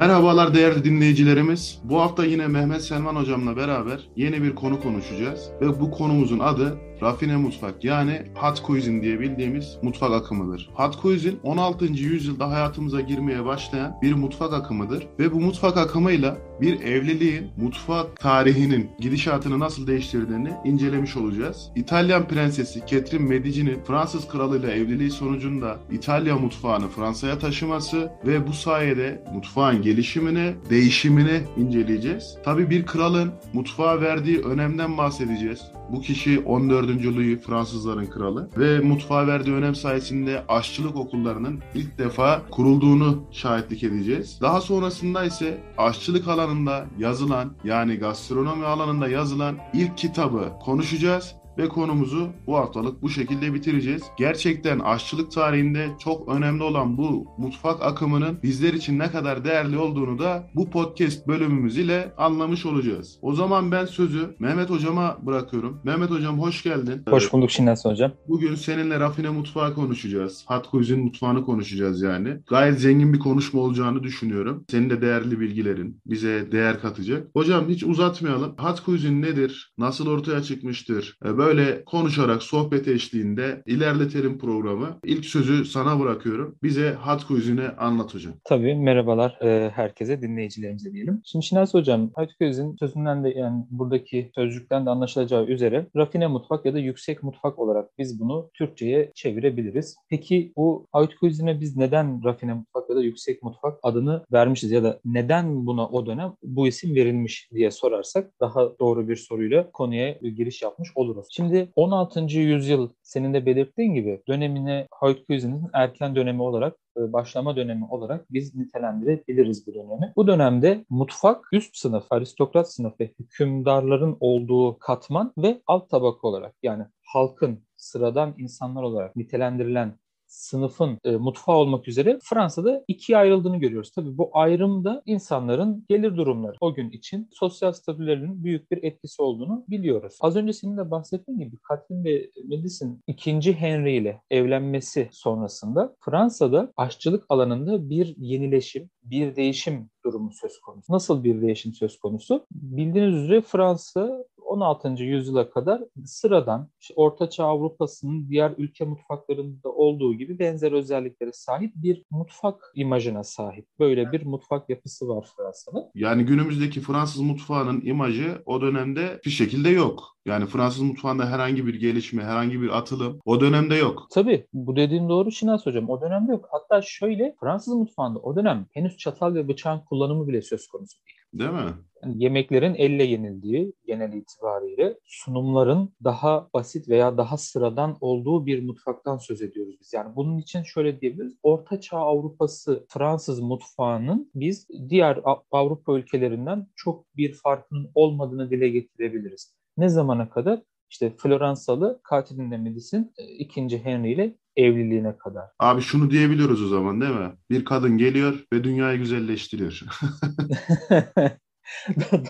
[0.00, 1.78] Merhabalar değerli dinleyicilerimiz.
[1.84, 5.50] Bu hafta yine Mehmet Selman hocamla beraber yeni bir konu konuşacağız.
[5.60, 10.70] Ve bu konumuzun adı rafine mutfak yani hot cuisine diye bildiğimiz mutfak akımıdır.
[10.74, 11.84] Hot cuisine 16.
[11.84, 15.06] yüzyılda hayatımıza girmeye başlayan bir mutfak akımıdır.
[15.18, 21.70] Ve bu mutfak akımıyla bir evliliğin mutfak tarihinin gidişatını nasıl değiştirdiğini incelemiş olacağız.
[21.76, 29.24] İtalyan prensesi Catherine Medici'nin Fransız kralıyla evliliği sonucunda İtalya mutfağını Fransa'ya taşıması ve bu sayede
[29.34, 32.38] mutfağın gelişimini, değişimini inceleyeceğiz.
[32.44, 35.60] Tabi bir kralın mutfağa verdiği önemden bahsedeceğiz.
[35.92, 37.04] Bu kişi 14.
[37.04, 44.38] Louis Fransızların kralı ve mutfağa verdiği önem sayesinde aşçılık okullarının ilk defa kurulduğunu şahitlik edeceğiz.
[44.40, 52.28] Daha sonrasında ise aşçılık alanında yazılan yani gastronomi alanında yazılan ilk kitabı konuşacağız ve konumuzu
[52.46, 54.02] bu haftalık bu şekilde bitireceğiz.
[54.18, 60.18] Gerçekten aşçılık tarihinde çok önemli olan bu mutfak akımının bizler için ne kadar değerli olduğunu
[60.18, 63.18] da bu podcast bölümümüz ile anlamış olacağız.
[63.22, 65.80] O zaman ben sözü Mehmet hocama bırakıyorum.
[65.84, 67.02] Mehmet hocam hoş geldin.
[67.08, 68.12] Hoş bulduk Şinasi hocam.
[68.28, 70.46] Bugün seninle rafine mutfağı konuşacağız.
[70.70, 72.38] Cuisine mutfağını konuşacağız yani.
[72.46, 74.64] Gayet zengin bir konuşma olacağını düşünüyorum.
[74.70, 77.26] Senin de değerli bilgilerin bize değer katacak.
[77.34, 78.54] Hocam hiç uzatmayalım.
[78.86, 79.74] Cuisine nedir?
[79.78, 81.18] Nasıl ortaya çıkmıştır?
[81.24, 84.98] Böyle böyle konuşarak sohbet eşliğinde ilerletelim programı.
[85.04, 86.56] İlk sözü sana bırakıyorum.
[86.62, 88.32] Bize Hot Cuisine'i anlat hocam.
[88.44, 91.20] Tabii merhabalar e, herkese dinleyicilerimize diyelim.
[91.24, 96.66] Şimdi Şinas hocam Hot Cuisine sözünden de yani buradaki sözcükten de anlaşılacağı üzere rafine mutfak
[96.66, 99.96] ya da yüksek mutfak olarak biz bunu Türkçe'ye çevirebiliriz.
[100.10, 104.82] Peki bu Hot Cuisine'e biz neden rafine mutfak ya da yüksek mutfak adını vermişiz ya
[104.82, 110.12] da neden buna o dönem bu isim verilmiş diye sorarsak daha doğru bir soruyla konuya
[110.12, 111.26] giriş yapmış oluruz.
[111.36, 112.20] Şimdi 16.
[112.20, 118.54] yüzyıl senin de belirttiğin gibi dönemine Haydkuyzen'in erken dönemi olarak e, başlama dönemi olarak biz
[118.54, 120.12] nitelendirebiliriz bu dönemi.
[120.16, 126.54] Bu dönemde mutfak üst sınıf, aristokrat sınıf ve hükümdarların olduğu katman ve alt tabaka olarak
[126.62, 129.98] yani halkın sıradan insanlar olarak nitelendirilen
[130.36, 133.90] sınıfın e, mutfağı olmak üzere Fransa'da ikiye ayrıldığını görüyoruz.
[133.90, 139.64] Tabii bu ayrımda insanların gelir durumları o gün için sosyal statülerinin büyük bir etkisi olduğunu
[139.68, 140.18] biliyoruz.
[140.20, 143.52] Az önce senin de bahsettiğin gibi Catherine ve Medicine 2.
[143.52, 150.92] Henry ile evlenmesi sonrasında Fransa'da aşçılık alanında bir yenileşim, bir değişim durumu söz konusu.
[150.92, 152.46] Nasıl bir değişim söz konusu?
[152.50, 154.88] Bildiğiniz üzere Fransa 16.
[154.88, 162.04] yüzyıla kadar sıradan işte Ortaçağ Avrupa'sının diğer ülke mutfaklarında olduğu gibi benzer özelliklere sahip bir
[162.10, 163.66] mutfak imajına sahip.
[163.78, 165.84] Böyle bir mutfak yapısı var Fransa'nın.
[165.94, 170.16] Yani günümüzdeki Fransız mutfağının imajı o dönemde bir şekilde yok.
[170.26, 174.06] Yani Fransız mutfağında herhangi bir gelişme, herhangi bir atılım o dönemde yok.
[174.10, 175.90] Tabii bu dediğin doğru Şinas Hocam.
[175.90, 176.48] O dönemde yok.
[176.50, 181.16] Hatta şöyle Fransız mutfağında o dönem henüz çatal ve bıçağın kullanımı bile söz konusu değil.
[181.38, 181.74] Değil mi?
[182.14, 189.42] Yemeklerin elle yenildiği genel itibariyle sunumların daha basit veya daha sıradan olduğu bir mutfaktan söz
[189.42, 189.92] ediyoruz biz.
[189.92, 191.36] Yani bunun için şöyle diyebiliriz.
[191.42, 195.20] Orta Çağ Avrupası Fransız mutfağının biz diğer
[195.50, 199.54] Avrupa ülkelerinden çok bir farkının olmadığını dile getirebiliriz.
[199.76, 200.62] Ne zamana kadar?
[200.90, 202.96] İşte Floransalı Catherine de Medici
[203.38, 203.84] 2.
[203.84, 205.44] Henry ile evliliğine kadar.
[205.58, 207.32] Abi şunu diyebiliyoruz o zaman değil mi?
[207.50, 209.80] Bir kadın geliyor ve dünyayı güzelleştiriyor.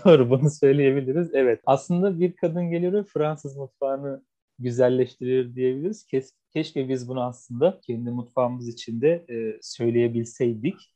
[0.05, 1.31] Doğru bunu söyleyebiliriz.
[1.35, 1.61] Evet.
[1.67, 4.23] Aslında bir kadın geliyor ve Fransız mutfağını
[4.59, 6.05] güzelleştirir diyebiliriz.
[6.05, 10.96] Kes, keşke biz bunu aslında kendi mutfağımız içinde e, söyleyebilseydik.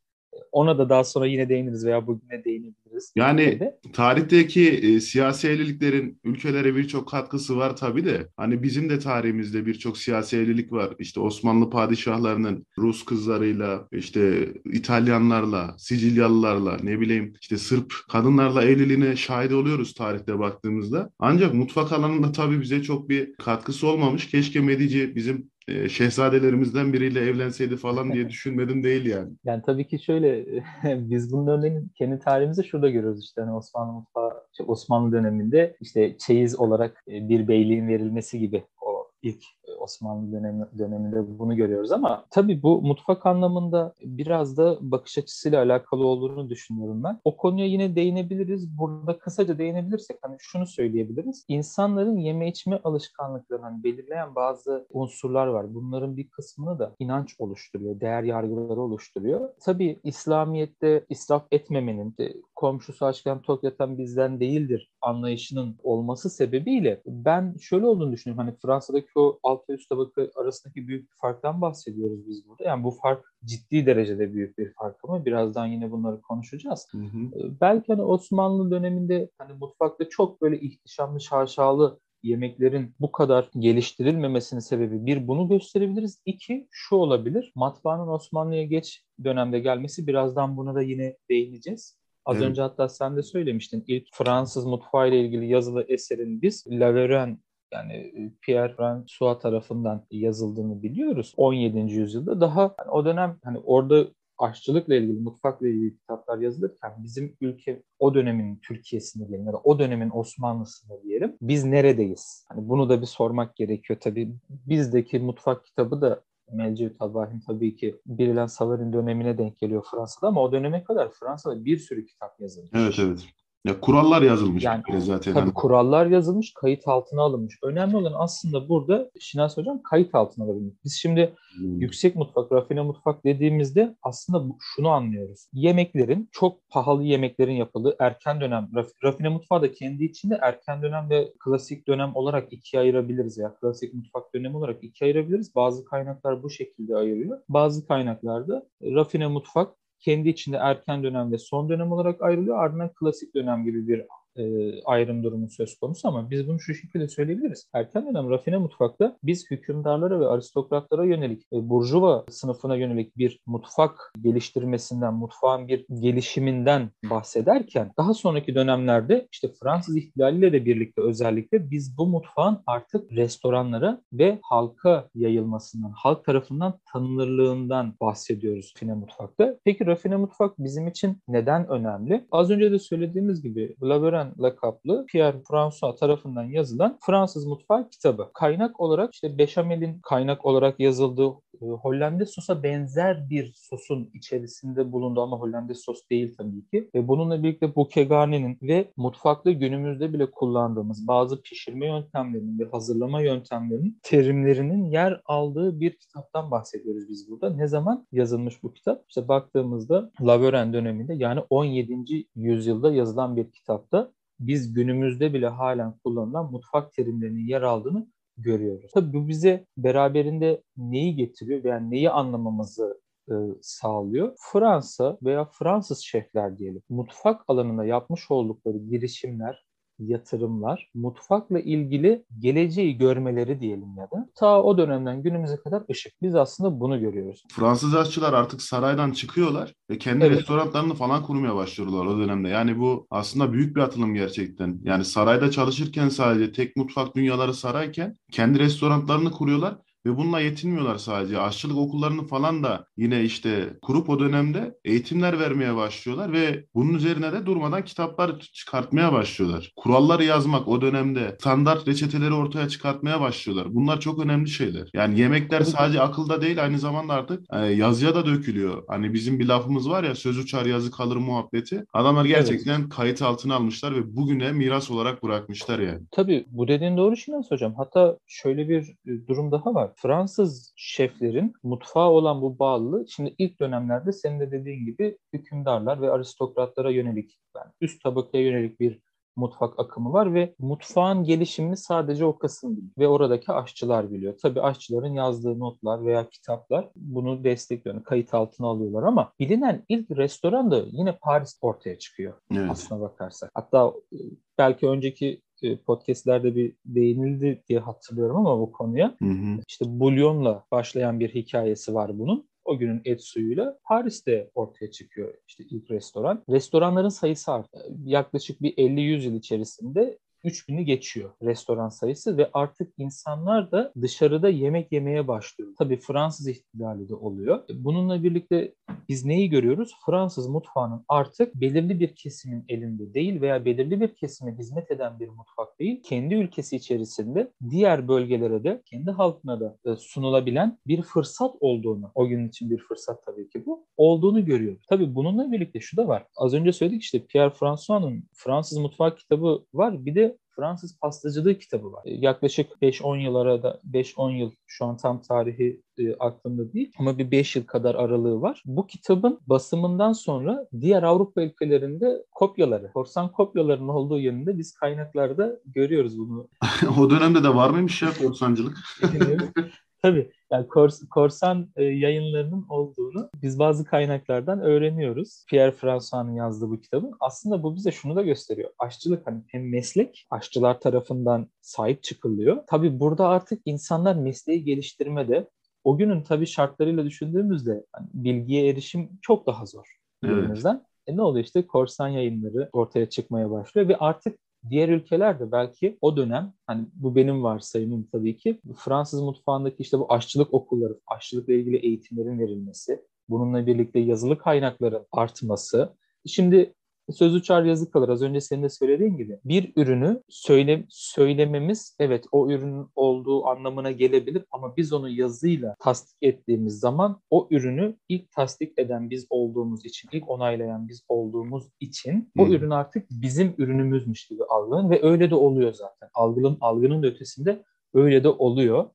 [0.52, 3.12] Ona da daha sonra yine değiniriz veya bugüne değinebiliriz.
[3.16, 3.78] Yani de.
[3.92, 8.28] tarihteki e, siyasi evliliklerin ülkelere birçok katkısı var tabii de.
[8.36, 10.94] Hani bizim de tarihimizde birçok siyasi evlilik var.
[10.98, 19.52] İşte Osmanlı padişahlarının Rus kızlarıyla, işte İtalyanlarla, Sicilyalılarla, ne bileyim işte Sırp kadınlarla evliliğine şahit
[19.52, 21.10] oluyoruz tarihte baktığımızda.
[21.18, 24.30] Ancak mutfak alanında tabii bize çok bir katkısı olmamış.
[24.30, 29.32] Keşke Medici bizim e, şehzadelerimizden biriyle evlenseydi falan diye düşünmedim değil yani.
[29.44, 30.46] Yani tabii ki şöyle
[30.84, 36.60] biz bunun örneğini kendi tarihimizde şurada görüyoruz işte hani Osmanlı mutfağı Osmanlı döneminde işte çeyiz
[36.60, 39.42] olarak e, bir beyliğin verilmesi gibi o ilk
[39.80, 46.06] Osmanlı dönemi, döneminde bunu görüyoruz ama tabii bu mutfak anlamında biraz da bakış açısıyla alakalı
[46.06, 47.20] olduğunu düşünüyorum ben.
[47.24, 48.78] O konuya yine değinebiliriz.
[48.78, 51.44] Burada kısaca değinebilirsek hani şunu söyleyebiliriz.
[51.48, 55.74] İnsanların yeme içme alışkanlıklarını hani belirleyen bazı unsurlar var.
[55.74, 59.48] Bunların bir kısmını da inanç oluşturuyor, değer yargıları oluşturuyor.
[59.60, 62.14] Tabii İslamiyet'te israf etmemenin,
[62.54, 68.46] komşusu açken tok yatan bizden değildir anlayışının olması sebebiyle ben şöyle olduğunu düşünüyorum.
[68.46, 72.64] Hani Fransa'daki o alt ve üst tabaka arasındaki büyük bir farktan bahsediyoruz biz burada.
[72.64, 76.88] Yani bu fark ciddi derecede büyük bir fark ama birazdan yine bunları konuşacağız.
[76.92, 77.40] Hı hı.
[77.40, 84.60] Ee, belki hani Osmanlı döneminde hani mutfakta çok böyle ihtişamlı, şaşalı yemeklerin bu kadar geliştirilmemesinin
[84.60, 86.22] sebebi bir bunu gösterebiliriz.
[86.24, 87.52] İki şu olabilir.
[87.54, 92.00] Matbaanın Osmanlı'ya geç dönemde gelmesi birazdan buna da yine değineceğiz.
[92.24, 92.48] Az evet.
[92.48, 93.84] önce hatta sen de söylemiştin.
[93.86, 97.38] İlk Fransız mutfağı ile ilgili yazılı eserin biz Laveran
[97.72, 101.34] yani e, Pierre François tarafından yazıldığını biliyoruz.
[101.36, 101.78] 17.
[101.78, 104.06] yüzyılda daha yani o dönem hani orada
[104.38, 109.78] aşçılıkla ilgili, mutfakla ilgili kitaplar yazılırken bizim ülke o dönemin Türkiye'sinde diyelim ya da o
[109.78, 112.46] dönemin Osmanlısında diyelim biz neredeyiz?
[112.48, 114.34] Hani bunu da bir sormak gerekiyor tabii.
[114.48, 120.42] Bizdeki mutfak kitabı da Mevcut Abahim tabii ki Birilen Savarin dönemine denk geliyor Fransa'da ama
[120.42, 122.70] o döneme kadar Fransa'da bir sürü kitap yazılmış.
[122.74, 123.26] Evet evet.
[123.64, 125.34] Ya kurallar yazılmış yani, zaten.
[125.34, 127.58] Tabii kurallar yazılmış, kayıt altına alınmış.
[127.62, 130.84] Önemli olan aslında burada Şinas Hocam kayıt altına alabilmek.
[130.84, 131.80] Biz şimdi hmm.
[131.80, 135.46] yüksek mutfak, rafine mutfak dediğimizde aslında şunu anlıyoruz.
[135.52, 141.10] Yemeklerin, çok pahalı yemeklerin yapıldığı erken dönem, raf, rafine mutfağı da kendi içinde erken dönem
[141.10, 143.54] ve klasik dönem olarak ikiye ayırabiliriz ya.
[143.60, 145.54] Klasik mutfak dönemi olarak ikiye ayırabiliriz.
[145.54, 147.40] Bazı kaynaklar bu şekilde ayırıyor.
[147.48, 152.64] Bazı kaynaklarda rafine mutfak kendi içinde erken dönem ve son dönem olarak ayrılıyor.
[152.64, 154.42] Ardından klasik dönem gibi bir e,
[154.82, 157.68] ayrım durumu söz konusu ama biz bunu şu şekilde söyleyebiliriz.
[157.74, 164.12] Erken dönem rafine mutfakta biz hükümdarlara ve aristokratlara yönelik, e, burjuva sınıfına yönelik bir mutfak
[164.22, 171.98] geliştirmesinden, mutfağın bir gelişiminden bahsederken daha sonraki dönemlerde işte Fransız ihtilaliyle de birlikte özellikle biz
[171.98, 179.56] bu mutfağın artık restoranlara ve halka yayılmasından, halk tarafından tanınırlığından bahsediyoruz rafine mutfakta.
[179.64, 182.26] Peki rafine mutfak bizim için neden önemli?
[182.30, 188.30] Az önce de söylediğimiz gibi Laveran lakaplı Pierre François tarafından yazılan Fransız mutfağı kitabı.
[188.34, 191.28] Kaynak olarak işte beşamelin kaynak olarak yazıldığı
[191.62, 196.90] e, Hollandaise sosa benzer bir sosun içerisinde bulundu ama Hollandaise sos değil tabii ki.
[196.94, 203.98] Ve bununla birlikte Bukegarni'nin ve mutfakta günümüzde bile kullandığımız bazı pişirme yöntemlerinin ve hazırlama yöntemlerinin
[204.02, 207.50] terimlerinin yer aldığı bir kitaptan bahsediyoruz biz burada.
[207.50, 209.04] Ne zaman yazılmış bu kitap?
[209.08, 212.26] İşte baktığımızda Laveren döneminde yani 17.
[212.36, 218.06] yüzyılda yazılan bir kitapta biz günümüzde bile halen kullanılan mutfak terimlerinin yer aldığını
[218.36, 218.90] görüyoruz.
[218.94, 223.00] Tabii bu bize beraberinde neyi getiriyor veya neyi anlamamızı
[223.30, 224.36] e, sağlıyor.
[224.52, 229.64] Fransa veya Fransız şefler diyelim mutfak alanında yapmış oldukları girişimler
[230.00, 236.12] yatırımlar, mutfakla ilgili geleceği görmeleri diyelim ya da ta o dönemden günümüze kadar ışık.
[236.22, 237.44] Biz aslında bunu görüyoruz.
[237.52, 240.38] Fransız aşçılar artık saraydan çıkıyorlar ve kendi evet.
[240.38, 242.48] restoranlarını falan kurmaya başlıyorlar o dönemde.
[242.48, 244.80] Yani bu aslında büyük bir atılım gerçekten.
[244.82, 251.40] Yani sarayda çalışırken sadece tek mutfak dünyaları sarayken kendi restoranlarını kuruyorlar ve bununla yetinmiyorlar sadece.
[251.40, 257.32] Aşçılık okullarını falan da yine işte kurup o dönemde eğitimler vermeye başlıyorlar ve bunun üzerine
[257.32, 259.72] de durmadan kitaplar çıkartmaya başlıyorlar.
[259.76, 263.74] Kuralları yazmak o dönemde standart reçeteleri ortaya çıkartmaya başlıyorlar.
[263.74, 264.88] Bunlar çok önemli şeyler.
[264.94, 268.82] Yani yemekler sadece akılda değil aynı zamanda artık e, yazıya da dökülüyor.
[268.88, 271.84] Hani bizim bir lafımız var ya söz uçar yazı kalır muhabbeti.
[271.92, 272.88] Adamlar gerçekten evet.
[272.88, 276.00] kayıt altına almışlar ve bugüne miras olarak bırakmışlar yani.
[276.10, 277.74] Tabii bu dediğin doğru Şinas Hocam.
[277.74, 279.89] Hatta şöyle bir e, durum daha var.
[279.96, 286.10] Fransız şeflerin mutfağa olan bu bağlılığı şimdi ilk dönemlerde senin de dediğin gibi hükümdarlar ve
[286.10, 289.00] aristokratlara yönelik yani üst tabakaya yönelik bir
[289.36, 294.34] mutfak akımı var ve mutfağın gelişimini sadece o kısım biliyor ve oradaki aşçılar biliyor.
[294.42, 300.70] Tabii aşçıların yazdığı notlar veya kitaplar bunu destekliyor, kayıt altına alıyorlar ama bilinen ilk restoran
[300.70, 302.70] da yine Paris ortaya çıkıyor evet.
[302.70, 303.50] aslına bakarsak.
[303.54, 304.18] Hatta e,
[304.58, 305.42] belki önceki
[305.86, 309.16] podcastlerde bir değinildi diye hatırlıyorum ama bu konuya.
[309.18, 309.60] Hı hı.
[309.68, 312.50] İşte bulyonla başlayan bir hikayesi var bunun.
[312.64, 316.42] O günün et suyuyla Paris'te ortaya çıkıyor işte ilk restoran.
[316.50, 317.78] Restoranların sayısı arttı.
[318.04, 324.92] Yaklaşık bir 50-100 yıl içerisinde 3000'i geçiyor restoran sayısı ve artık insanlar da dışarıda yemek
[324.92, 325.70] yemeye başlıyor.
[325.78, 327.62] Tabii Fransız ihtilali de oluyor.
[327.74, 328.74] Bununla birlikte
[329.08, 329.92] biz neyi görüyoruz?
[330.06, 335.28] Fransız mutfağının artık belirli bir kesimin elinde değil veya belirli bir kesime hizmet eden bir
[335.28, 341.54] mutfak değil, kendi ülkesi içerisinde diğer bölgelere de kendi halkına da e, sunulabilen bir fırsat
[341.60, 344.86] olduğunu, o gün için bir fırsat tabii ki bu, olduğunu görüyoruz.
[344.88, 346.26] Tabii bununla birlikte şu da var.
[346.36, 350.06] Az önce söyledik işte Pierre François'ın Fransız mutfak kitabı var.
[350.06, 352.02] Bir de Fransız pastacılığı kitabı var.
[352.04, 357.30] Yaklaşık 5-10 yıl arada 5-10 yıl şu an tam tarihi e, aklımda değil ama bir
[357.30, 358.62] 5 yıl kadar aralığı var.
[358.66, 366.18] Bu kitabın basımından sonra diğer Avrupa ülkelerinde kopyaları, korsan kopyalarının olduğu yönünde biz kaynaklarda görüyoruz
[366.18, 366.48] bunu.
[367.00, 368.78] o dönemde de var mıymış ya korsancılık?
[370.02, 375.44] Tabii yani kors, korsan e, yayınlarının olduğunu biz bazı kaynaklardan öğreniyoruz.
[375.48, 377.12] Pierre François'ın yazdığı bu kitabın.
[377.20, 378.70] Aslında bu bize şunu da gösteriyor.
[378.78, 382.62] Aşçılık hani hem meslek, aşçılar tarafından sahip çıkılıyor.
[382.66, 385.48] Tabii burada artık insanlar mesleği geliştirmede
[385.84, 389.96] o günün tabii şartlarıyla düşündüğümüzde hani bilgiye erişim çok daha zor.
[390.24, 390.64] Evet.
[391.06, 394.38] E ne oluyor işte korsan yayınları ortaya çıkmaya başlıyor ve artık
[394.68, 399.98] Diğer ülkeler de belki o dönem hani bu benim varsayımım tabii ki Fransız mutfağındaki işte
[399.98, 405.96] bu aşçılık okulları, aşçılıkla ilgili eğitimlerin verilmesi, bununla birlikte yazılı kaynakların artması.
[406.26, 406.74] Şimdi
[407.12, 408.08] söz uçar yazı kalır.
[408.08, 409.38] Az önce senin de söylediğin gibi.
[409.44, 416.18] Bir ürünü söyle, söylememiz evet o ürünün olduğu anlamına gelebilir ama biz onu yazıyla tasdik
[416.22, 422.32] ettiğimiz zaman o ürünü ilk tasdik eden biz olduğumuz için, ilk onaylayan biz olduğumuz için
[422.38, 422.52] o hmm.
[422.52, 426.08] ürün artık bizim ürünümüzmüş gibi algılanır ve öyle de oluyor zaten.
[426.14, 427.62] Algının, algının ötesinde
[427.94, 428.90] öyle de oluyor.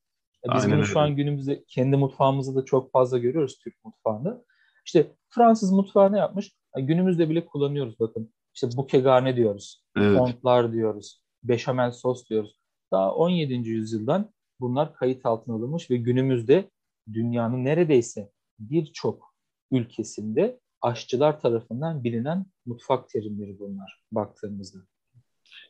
[0.53, 0.85] Biz Aynen bunu öyle.
[0.85, 4.43] şu an günümüzde kendi mutfağımızda da çok fazla görüyoruz Türk mutfağında.
[4.85, 6.51] İşte Fransız mutfağı ne yapmış?
[6.77, 8.33] Günümüzde bile kullanıyoruz bakın.
[8.53, 9.83] İşte bukegane diyoruz.
[9.97, 10.17] Evet.
[10.17, 11.21] Fontlar diyoruz.
[11.43, 12.59] Beşamel sos diyoruz.
[12.91, 13.69] Daha 17.
[13.69, 16.69] yüzyıldan bunlar kayıt altına alınmış ve günümüzde
[17.13, 19.33] dünyanın neredeyse birçok
[19.71, 24.79] ülkesinde aşçılar tarafından bilinen mutfak terimleri bunlar baktığımızda.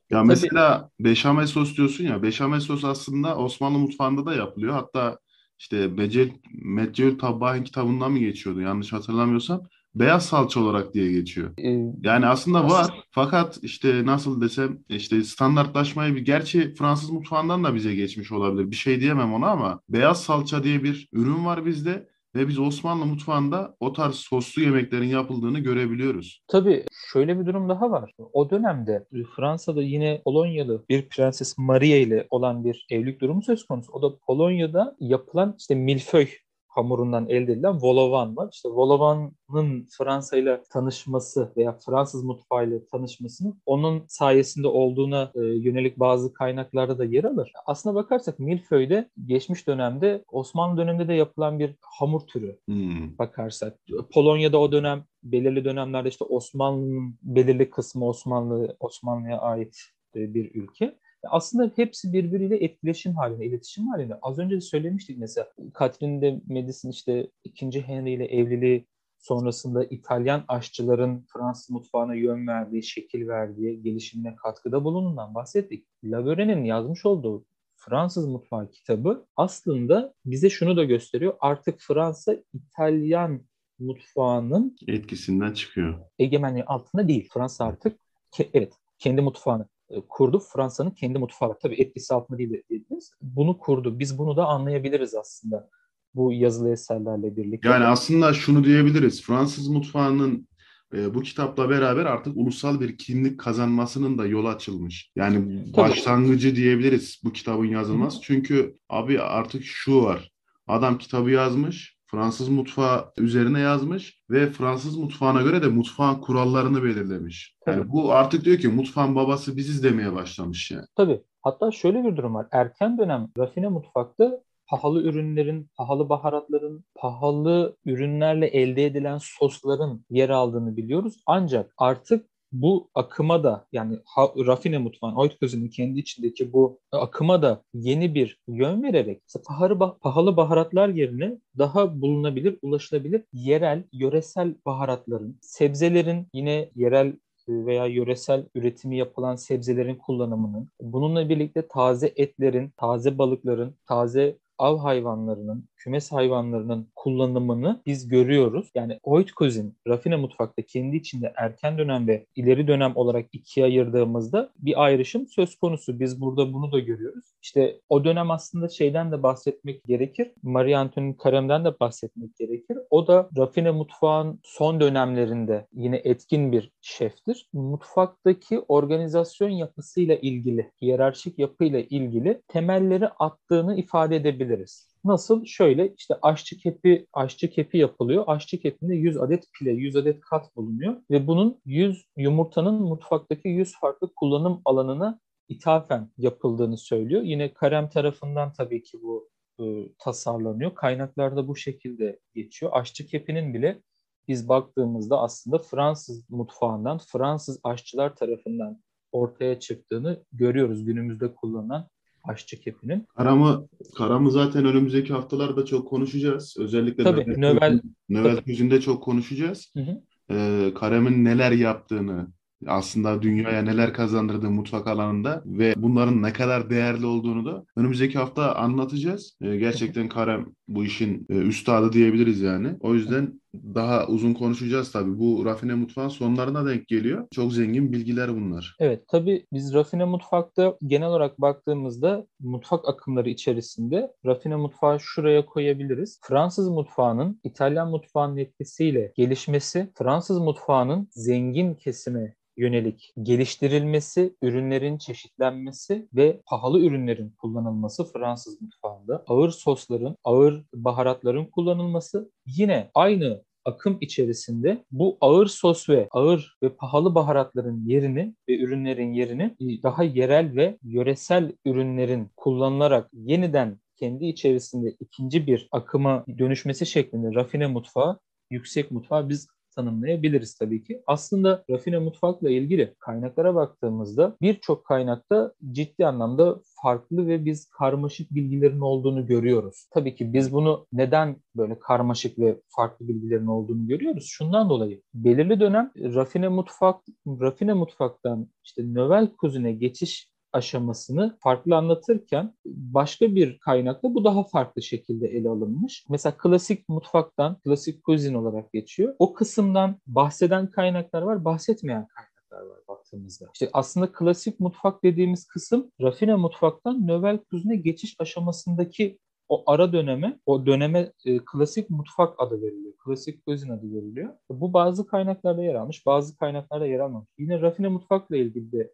[0.09, 4.73] Ya Tabii, mesela beşamel sos diyorsun ya, beşamel sos aslında Osmanlı mutfağında da yapılıyor.
[4.73, 5.19] Hatta
[5.59, 11.51] işte Mecel, Mecel Tabbah'ın kitabından mı geçiyordu yanlış hatırlamıyorsam beyaz salça olarak diye geçiyor.
[11.57, 17.75] Ee, yani aslında var fakat işte nasıl desem işte standartlaşmayı bir gerçi Fransız mutfağından da
[17.75, 18.71] bize geçmiş olabilir.
[18.71, 23.05] Bir şey diyemem ona ama beyaz salça diye bir ürün var bizde ve biz Osmanlı
[23.05, 26.41] mutfağında o tarz soslu yemeklerin yapıldığını görebiliyoruz.
[26.47, 28.11] Tabii şöyle bir durum daha var.
[28.33, 33.91] O dönemde Fransa'da yine Polonyalı bir Prenses Maria ile olan bir evlilik durumu söz konusu.
[33.91, 36.27] O da Polonya'da yapılan işte milföy
[36.75, 38.49] hamurundan elde edilen volovan var.
[38.51, 46.33] İşte volovanın Fransa ile tanışması veya Fransız mutfağıyla tanışmasının onun sayesinde olduğuna e, yönelik bazı
[46.33, 47.51] kaynaklarda da yer alır.
[47.65, 53.17] Aslına bakarsak milföyde geçmiş dönemde Osmanlı döneminde de yapılan bir hamur türü hmm.
[53.17, 53.79] bakarsak.
[54.13, 59.77] Polonya'da o dönem belirli dönemlerde işte Osmanlı'nın belirli kısmı Osmanlı Osmanlı'ya ait
[60.15, 60.95] e, bir ülke
[61.29, 64.17] aslında hepsi birbiriyle etkileşim halinde, iletişim halinde.
[64.21, 65.47] Az önce de söylemiştik mesela
[65.79, 72.83] Catherine de Medici işte ikinci Henry ile evliliği sonrasında İtalyan aşçıların Fransız mutfağına yön verdiği,
[72.83, 75.87] şekil verdiği, gelişimine katkıda bulunduğundan bahsettik.
[76.03, 81.33] Laveure'nin yazmış olduğu Fransız mutfağı kitabı aslında bize şunu da gösteriyor.
[81.39, 83.41] Artık Fransa İtalyan
[83.79, 85.99] mutfağının etkisinden çıkıyor.
[86.19, 87.29] Egemenliği altında değil.
[87.33, 87.99] Fransa artık
[88.31, 89.67] ke- evet kendi mutfağını
[90.09, 90.39] kurdu.
[90.53, 91.57] Fransa'nın kendi mutfağı var.
[91.61, 93.11] Tabii etkisi altında değil dediniz.
[93.21, 93.99] Bunu kurdu.
[93.99, 95.69] Biz bunu da anlayabiliriz aslında
[96.15, 97.69] bu yazılı eserlerle birlikte.
[97.69, 99.21] Yani aslında şunu diyebiliriz.
[99.21, 100.47] Fransız mutfağının
[100.93, 105.11] e, bu kitapla beraber artık ulusal bir kimlik kazanmasının da yol açılmış.
[105.15, 105.89] Yani Tabii.
[105.89, 108.17] başlangıcı diyebiliriz bu kitabın yazılması.
[108.17, 108.21] Hı.
[108.21, 110.31] Çünkü abi artık şu var.
[110.67, 117.55] Adam kitabı yazmış Fransız mutfağı üzerine yazmış ve Fransız mutfağına göre de mutfağın kurallarını belirlemiş.
[117.67, 117.91] Yani Tabii.
[117.91, 120.85] bu artık diyor ki mutfağın babası biziz demeye başlamış yani.
[120.95, 121.21] Tabii.
[121.41, 122.47] Hatta şöyle bir durum var.
[122.51, 130.77] Erken dönem rafine mutfakta pahalı ürünlerin, pahalı baharatların, pahalı ürünlerle elde edilen sosların yer aldığını
[130.77, 131.13] biliyoruz.
[131.25, 138.15] Ancak artık bu akıma da yani rafine mutfağın, Oitköz'ün kendi içindeki bu akıma da yeni
[138.15, 146.69] bir yön vererek pahalı, pahalı baharatlar yerine daha bulunabilir, ulaşılabilir yerel, yöresel baharatların, sebzelerin yine
[146.75, 147.13] yerel
[147.49, 155.69] veya yöresel üretimi yapılan sebzelerin kullanımının, bununla birlikte taze etlerin, taze balıkların, taze av hayvanlarının,
[155.85, 158.71] kümes hayvanlarının kullanımını biz görüyoruz.
[158.75, 164.83] Yani Oitkos'in rafine mutfakta kendi içinde erken dönem ve ileri dönem olarak ikiye ayırdığımızda bir
[164.83, 165.99] ayrışım söz konusu.
[165.99, 167.25] Biz burada bunu da görüyoruz.
[167.41, 170.31] İşte o dönem aslında şeyden de bahsetmek gerekir.
[170.43, 172.77] Marie Antoinette Carême'den de bahsetmek gerekir.
[172.89, 177.49] O da rafine mutfağın son dönemlerinde yine etkin bir şeftir.
[177.53, 184.94] Mutfaktaki organizasyon yapısıyla ilgili, hiyerarşik yapıyla ilgili temelleri attığını ifade edebiliriz.
[185.05, 185.45] Nasıl?
[185.45, 188.23] Şöyle işte aşçı kepi, aşçı kepi yapılıyor.
[188.27, 193.73] Aşçı kepinde 100 adet pile, 100 adet kat bulunuyor ve bunun 100 yumurtanın mutfaktaki 100
[193.79, 195.19] farklı kullanım alanına
[195.49, 197.21] ithafen yapıldığını söylüyor.
[197.21, 199.63] Yine Karem tarafından tabii ki bu e,
[199.99, 200.75] tasarlanıyor.
[200.75, 202.71] Kaynaklarda bu şekilde geçiyor.
[202.75, 203.81] Aşçı kepinin bile
[204.27, 208.81] biz baktığımızda aslında Fransız mutfağından, Fransız aşçılar tarafından
[209.11, 211.89] ortaya çıktığını görüyoruz günümüzde kullanılan
[212.27, 213.05] aşçı kepinin.
[213.17, 213.67] Karamı,
[213.97, 216.55] Karamı zaten önümüzdeki haftalarda çok konuşacağız.
[216.59, 219.71] Özellikle Tabii, Nöbel, Nöbel Tüzü'nde çok konuşacağız.
[219.73, 220.01] Hı hı.
[220.31, 222.27] Ee, Karam'ın neler yaptığını,
[222.67, 228.55] aslında dünyaya neler kazandırdığı mutfak alanında ve bunların ne kadar değerli olduğunu da önümüzdeki hafta
[228.55, 229.37] anlatacağız.
[229.41, 232.75] Ee, gerçekten Karem bu işin e, üstadı diyebiliriz yani.
[232.79, 235.19] O yüzden daha uzun konuşacağız tabii.
[235.19, 237.27] Bu rafine mutfağın sonlarına denk geliyor.
[237.31, 238.75] Çok zengin bilgiler bunlar.
[238.79, 246.19] Evet tabii biz rafine mutfakta genel olarak baktığımızda mutfak akımları içerisinde rafine mutfağı şuraya koyabiliriz.
[246.23, 256.41] Fransız mutfağının İtalyan mutfağının etkisiyle gelişmesi, Fransız mutfağının zengin kesime yönelik geliştirilmesi, ürünlerin çeşitlenmesi ve
[256.45, 265.17] pahalı ürünlerin kullanılması Fransız mutfağında, ağır sosların, ağır baharatların kullanılması yine aynı akım içerisinde bu
[265.21, 271.51] ağır sos ve ağır ve pahalı baharatların yerini ve ürünlerin yerini daha yerel ve yöresel
[271.65, 278.19] ürünlerin kullanılarak yeniden kendi içerisinde ikinci bir akıma dönüşmesi şeklinde rafine mutfağı,
[278.49, 281.01] yüksek mutfağı biz tanımlayabiliriz tabii ki.
[281.07, 288.79] Aslında rafine mutfakla ilgili kaynaklara baktığımızda birçok kaynakta ciddi anlamda farklı ve biz karmaşık bilgilerin
[288.79, 289.87] olduğunu görüyoruz.
[289.93, 294.25] Tabii ki biz bunu neden böyle karmaşık ve farklı bilgilerin olduğunu görüyoruz?
[294.27, 302.53] Şundan dolayı belirli dönem rafine mutfak rafine mutfaktan işte növel kuzine geçiş aşamasını farklı anlatırken
[302.65, 306.05] başka bir kaynakta bu daha farklı şekilde ele alınmış.
[306.09, 309.15] Mesela klasik mutfaktan, klasik kuzin olarak geçiyor.
[309.19, 313.45] O kısımdan bahseden kaynaklar var, bahsetmeyen kaynaklar var baktığımızda.
[313.53, 319.19] İşte aslında klasik mutfak dediğimiz kısım rafine mutfaktan növel kuzine geçiş aşamasındaki
[319.49, 322.93] o ara döneme, o döneme e, klasik mutfak adı veriliyor.
[323.05, 324.33] Klasik kuzin adı veriliyor.
[324.49, 327.29] Bu bazı kaynaklarda yer almış, bazı kaynaklarda yer almamış.
[327.37, 328.91] Yine rafine mutfakla ilgili de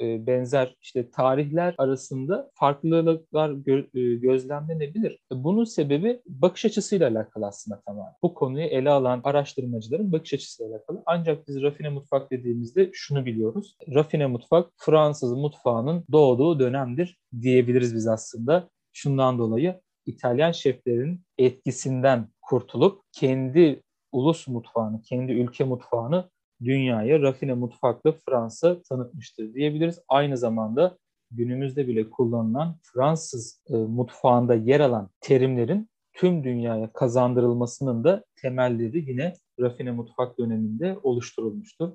[0.00, 5.18] e, benzer işte tarihler arasında farklılıklar gö- e, gözlemlenebilir.
[5.32, 8.12] Bunun sebebi bakış açısıyla alakalı aslında tamamen.
[8.22, 11.02] Bu konuyu ele alan araştırmacıların bakış açısıyla alakalı.
[11.06, 13.76] Ancak biz rafine mutfak dediğimizde şunu biliyoruz.
[13.94, 18.68] Rafine mutfak Fransız mutfağının doğduğu dönemdir diyebiliriz biz aslında.
[18.92, 26.30] Şundan dolayı İtalyan şeflerin etkisinden kurtulup kendi ulus mutfağını, kendi ülke mutfağını
[26.64, 30.00] dünyaya rafine mutfaklı Fransa tanıtmıştır diyebiliriz.
[30.08, 30.98] Aynı zamanda
[31.30, 39.32] günümüzde bile kullanılan Fransız e, mutfağında yer alan terimlerin tüm dünyaya kazandırılmasının da temelleri yine
[39.60, 41.92] rafine mutfak döneminde oluşturulmuştur,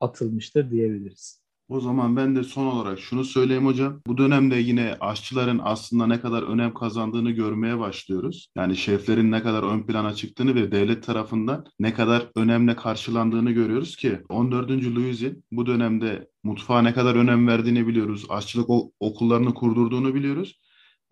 [0.00, 1.43] atılmıştır diyebiliriz.
[1.68, 4.00] O zaman ben de son olarak şunu söyleyeyim hocam.
[4.06, 8.48] Bu dönemde yine aşçıların aslında ne kadar önem kazandığını görmeye başlıyoruz.
[8.56, 13.96] Yani şeflerin ne kadar ön plana çıktığını ve devlet tarafından ne kadar önemli karşılandığını görüyoruz
[13.96, 14.70] ki 14.
[14.70, 18.26] Louis'in bu dönemde mutfağa ne kadar önem verdiğini biliyoruz.
[18.28, 20.60] Aşçılık okullarını kurdurduğunu biliyoruz.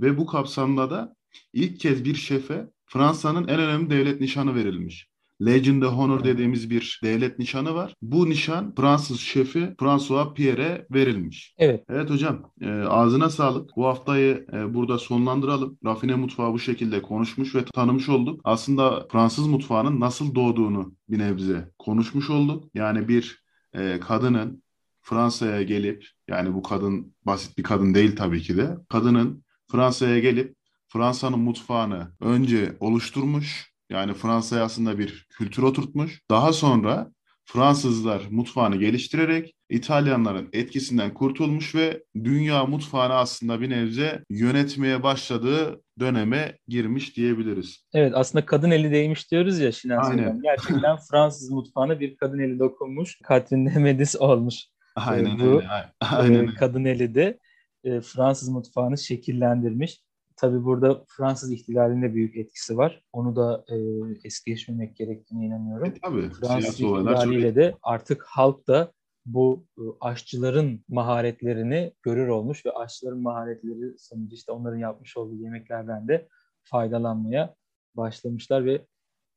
[0.01, 1.15] Ve bu kapsamda da
[1.53, 5.12] ilk kez bir şefe Fransa'nın en önemli devlet nişanı verilmiş.
[5.47, 7.95] Legion de Honor dediğimiz bir devlet nişanı var.
[8.03, 11.55] Bu nişan Fransız şefi François Pierre'e verilmiş.
[11.59, 11.85] Evet.
[11.89, 13.71] Evet hocam e, ağzına sağlık.
[13.77, 15.79] Bu haftayı e, burada sonlandıralım.
[15.85, 18.41] Rafine mutfağı bu şekilde konuşmuş ve tanımış olduk.
[18.45, 22.65] Aslında Fransız mutfağının nasıl doğduğunu bir nebze konuşmuş olduk.
[22.75, 23.43] Yani bir
[23.75, 24.63] e, kadının
[25.03, 28.77] Fransa'ya gelip yani bu kadın basit bir kadın değil tabii ki de.
[28.89, 30.57] Kadının Fransa'ya gelip
[30.89, 36.21] Fransa'nın mutfağını önce oluşturmuş yani Fransa'ya aslında bir kültür oturtmuş.
[36.31, 37.11] Daha sonra
[37.45, 46.59] Fransızlar mutfağını geliştirerek İtalyanların etkisinden kurtulmuş ve dünya mutfağını aslında bir nebze yönetmeye başladığı döneme
[46.69, 47.85] girmiş diyebiliriz.
[47.95, 50.43] Evet aslında kadın eli değmiş diyoruz ya Şinas Aynen.
[50.43, 53.19] Gerçekten Fransız mutfağına bir kadın eli dokunmuş.
[53.29, 54.55] Catherine de Medici olmuş.
[54.97, 55.69] Aynen ee, bu, öyle.
[56.01, 56.49] Aynen.
[56.49, 57.39] E, kadın eli de
[57.85, 60.01] e, Fransız mutfağını şekillendirmiş.
[60.43, 63.03] Tabii burada Fransız ihtilalinde büyük etkisi var.
[63.13, 63.77] Onu da e,
[64.25, 65.85] es geçmemek gerektiğine inanıyorum.
[65.87, 66.31] E, tabii.
[66.31, 67.57] Fransız ihtilaliyle çok...
[67.57, 68.93] de artık halk da
[69.27, 76.09] bu e, aşçıların maharetlerini görür olmuş ve aşçıların maharetleri sonucu işte onların yapmış olduğu yemeklerden
[76.09, 76.29] de
[76.65, 77.55] faydalanmaya
[77.95, 78.87] başlamışlar ve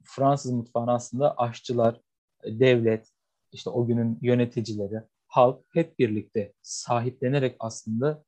[0.04, 2.02] Fransız mutfağını aslında aşçılar,
[2.44, 3.10] e, devlet,
[3.52, 8.24] işte o günün yöneticileri, halk hep birlikte sahiplenerek aslında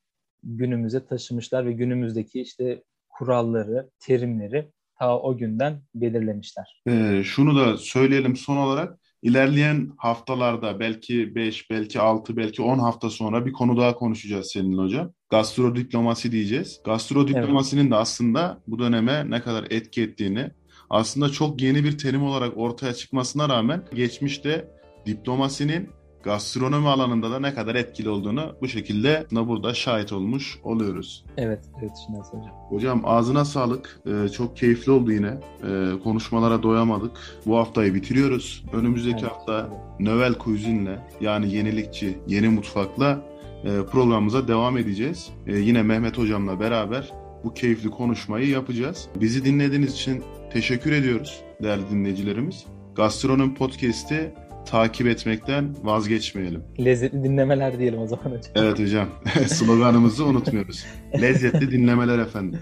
[0.48, 6.82] günümüze taşımışlar ve günümüzdeki işte kuralları, terimleri ta o günden belirlemişler.
[6.88, 13.10] Ee, şunu da söyleyelim son olarak ilerleyen haftalarda belki 5, belki 6, belki 10 hafta
[13.10, 15.12] sonra bir konu daha konuşacağız seninle hocam.
[15.30, 16.82] Gastro diplomasi diyeceğiz.
[16.86, 17.92] Gastro diplomasinin evet.
[17.92, 20.52] de aslında bu döneme ne kadar etki ettiğini
[20.90, 24.68] aslında çok yeni bir terim olarak ortaya çıkmasına rağmen geçmişte
[25.06, 25.90] diplomasinin
[26.28, 31.26] gastronomi alanında da ne kadar etkili olduğunu bu şekilde da burada şahit olmuş oluyoruz.
[31.38, 32.52] Evet, evet Şinasi Hocam.
[32.70, 34.00] Hocam ağzına sağlık.
[34.06, 35.28] Ee, çok keyifli oldu yine.
[35.64, 37.12] Ee, konuşmalara doyamadık.
[37.46, 38.64] Bu haftayı bitiriyoruz.
[38.74, 40.00] Önümüzdeki evet, hafta evet.
[40.00, 43.22] Növel Cuisine'le yani yenilikçi, yeni mutfakla
[43.64, 45.30] e, programımıza devam edeceğiz.
[45.48, 47.14] E, yine Mehmet Hocam'la beraber
[47.44, 49.08] bu keyifli konuşmayı yapacağız.
[49.16, 52.66] Bizi dinlediğiniz için teşekkür ediyoruz değerli dinleyicilerimiz.
[52.96, 54.34] Gastronomi Podcast'i
[54.68, 56.64] takip etmekten vazgeçmeyelim.
[56.80, 58.52] Lezzetli dinlemeler diyelim o zaman hocam.
[58.56, 59.10] Evet hocam.
[59.48, 60.86] Sloganımızı unutmuyoruz.
[61.22, 62.60] Lezzetli dinlemeler efendim.